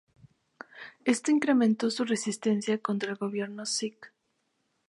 [1.05, 4.11] Esto incrementó su resistencia contra el gobierno Sikh.